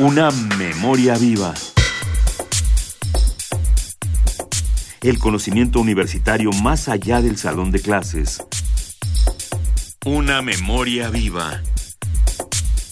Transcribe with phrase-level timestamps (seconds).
[0.00, 1.54] Una memoria viva.
[5.02, 8.40] El conocimiento universitario más allá del salón de clases.
[10.06, 11.62] Una memoria viva.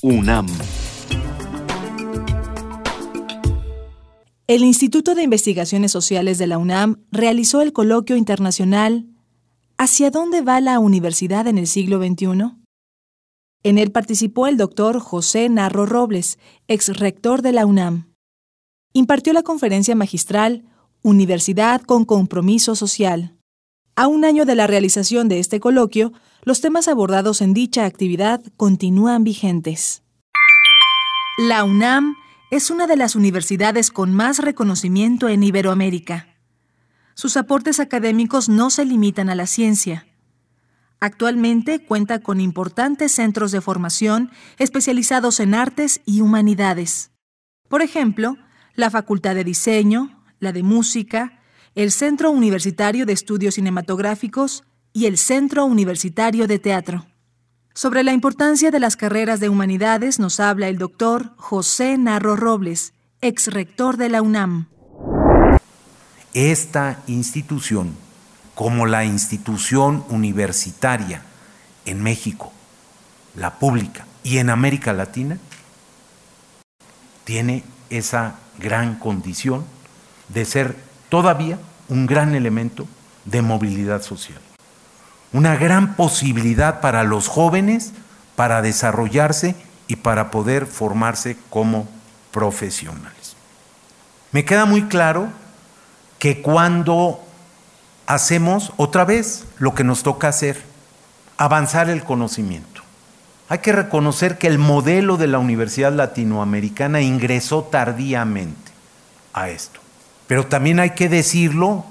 [0.02, 0.48] UNAM.
[4.48, 9.06] El Instituto de Investigaciones Sociales de la UNAM realizó el coloquio internacional
[9.78, 12.65] ¿Hacia dónde va la universidad en el siglo XXI?
[13.62, 16.38] En él participó el doctor José Narro Robles,
[16.68, 18.12] ex rector de la UNAM.
[18.92, 20.64] Impartió la conferencia magistral
[21.02, 23.36] Universidad con Compromiso Social.
[23.94, 28.42] A un año de la realización de este coloquio, los temas abordados en dicha actividad
[28.56, 30.02] continúan vigentes.
[31.38, 32.14] La UNAM
[32.50, 36.28] es una de las universidades con más reconocimiento en Iberoamérica.
[37.14, 40.06] Sus aportes académicos no se limitan a la ciencia.
[41.00, 47.10] Actualmente cuenta con importantes centros de formación especializados en artes y humanidades.
[47.68, 48.36] Por ejemplo,
[48.74, 51.40] la Facultad de Diseño, la de Música,
[51.74, 57.06] el Centro Universitario de Estudios Cinematográficos y el Centro Universitario de Teatro.
[57.74, 62.94] Sobre la importancia de las carreras de humanidades nos habla el doctor José Narro Robles,
[63.20, 64.68] ex rector de la UNAM.
[66.32, 68.05] Esta institución
[68.56, 71.20] como la institución universitaria
[71.84, 72.52] en México,
[73.34, 75.36] la pública y en América Latina,
[77.24, 79.66] tiene esa gran condición
[80.30, 80.74] de ser
[81.10, 82.88] todavía un gran elemento
[83.26, 84.40] de movilidad social.
[85.34, 87.92] Una gran posibilidad para los jóvenes
[88.36, 89.54] para desarrollarse
[89.86, 91.86] y para poder formarse como
[92.30, 93.36] profesionales.
[94.32, 95.28] Me queda muy claro
[96.18, 97.25] que cuando
[98.06, 100.62] hacemos otra vez lo que nos toca hacer,
[101.36, 102.82] avanzar el conocimiento.
[103.48, 108.72] Hay que reconocer que el modelo de la Universidad Latinoamericana ingresó tardíamente
[109.32, 109.80] a esto.
[110.26, 111.84] Pero también hay que decirlo,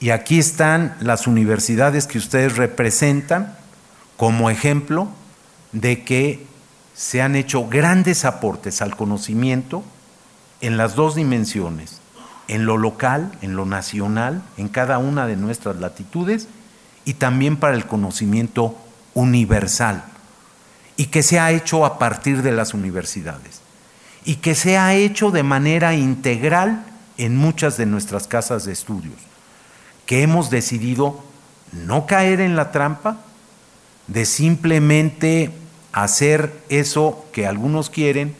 [0.00, 3.56] y aquí están las universidades que ustedes representan
[4.16, 5.08] como ejemplo
[5.72, 6.46] de que
[6.94, 9.84] se han hecho grandes aportes al conocimiento
[10.60, 12.00] en las dos dimensiones,
[12.48, 16.48] en lo local, en lo nacional, en cada una de nuestras latitudes
[17.04, 18.76] y también para el conocimiento
[19.14, 20.04] universal.
[20.96, 23.60] Y que se ha hecho a partir de las universidades.
[24.24, 26.84] Y que se ha hecho de manera integral
[27.18, 29.16] en muchas de nuestras casas de estudios,
[30.04, 31.22] que hemos decidido
[31.72, 33.18] no caer en la trampa
[34.06, 35.50] de simplemente
[35.92, 38.36] hacer eso que algunos quieren,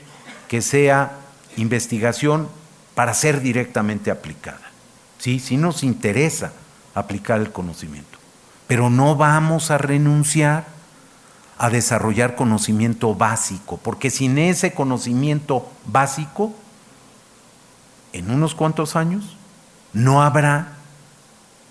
[0.48, 1.18] que sea
[1.56, 2.48] investigación
[2.96, 4.58] para ser directamente aplicada.
[5.18, 5.38] ¿Sí?
[5.38, 6.52] sí nos interesa
[6.94, 8.18] aplicar el conocimiento,
[8.66, 10.64] pero no vamos a renunciar
[11.58, 16.54] a desarrollar conocimiento básico, porque sin ese conocimiento básico,
[18.14, 19.36] en unos cuantos años,
[19.92, 20.72] no habrá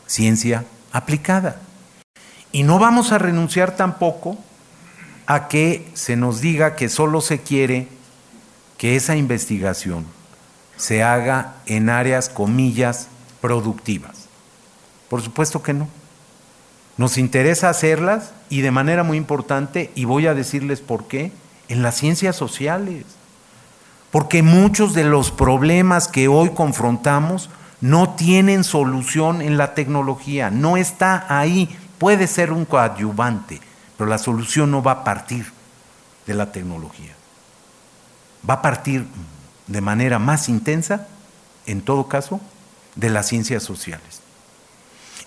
[0.06, 1.60] ciencia aplicada.
[2.52, 4.38] Y no vamos a renunciar tampoco
[5.26, 7.88] a que se nos diga que solo se quiere
[8.78, 10.06] que esa investigación
[10.78, 13.08] se haga en áreas, comillas,
[13.42, 14.28] productivas.
[15.10, 15.88] Por supuesto que no.
[16.98, 21.32] Nos interesa hacerlas y de manera muy importante, y voy a decirles por qué,
[21.68, 23.06] en las ciencias sociales.
[24.12, 27.50] Porque muchos de los problemas que hoy confrontamos
[27.82, 33.60] no tienen solución en la tecnología, no está ahí, puede ser un coadyuvante,
[33.98, 35.52] pero la solución no va a partir
[36.26, 37.14] de la tecnología.
[38.50, 39.06] Va a partir
[39.68, 41.08] de manera más intensa,
[41.66, 42.40] en todo caso,
[42.96, 44.22] de las ciencias sociales.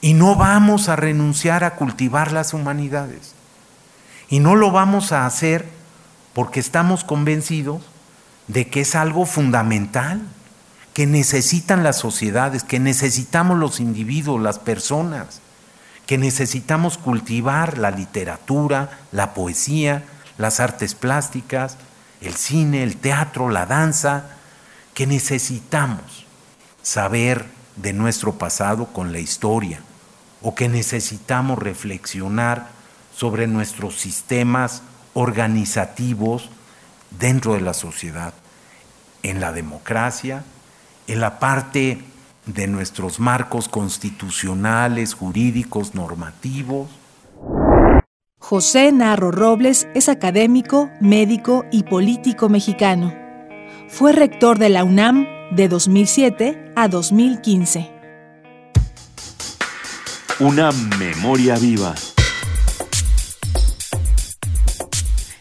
[0.00, 3.34] Y no vamos a renunciar a cultivar las humanidades.
[4.28, 5.66] Y no lo vamos a hacer
[6.34, 7.82] porque estamos convencidos
[8.46, 10.22] de que es algo fundamental,
[10.94, 15.40] que necesitan las sociedades, que necesitamos los individuos, las personas,
[16.06, 20.04] que necesitamos cultivar la literatura, la poesía,
[20.38, 21.76] las artes plásticas,
[22.20, 24.24] el cine, el teatro, la danza,
[24.94, 26.26] que necesitamos
[26.82, 29.80] saber de nuestro pasado con la historia
[30.42, 32.68] o que necesitamos reflexionar
[33.14, 34.82] sobre nuestros sistemas
[35.14, 36.50] organizativos
[37.18, 38.34] dentro de la sociedad,
[39.22, 40.44] en la democracia,
[41.06, 42.02] en la parte
[42.46, 46.88] de nuestros marcos constitucionales, jurídicos, normativos,
[48.48, 53.14] José Narro Robles es académico, médico y político mexicano.
[53.88, 57.90] Fue rector de la UNAM de 2007 a 2015.
[60.40, 61.94] Una memoria viva.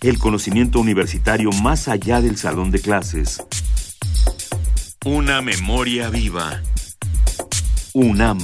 [0.01, 3.42] El conocimiento universitario más allá del salón de clases.
[5.06, 6.62] Una memoria viva.
[7.94, 8.39] UNAM.